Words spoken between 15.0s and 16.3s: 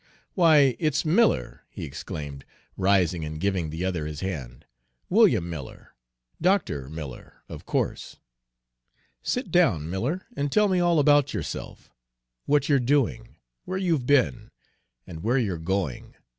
and where you're going.